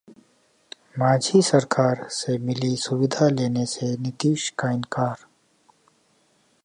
[0.99, 5.25] मांझी सरकार से मिली सुविधा लेने से नीतीश का इनकार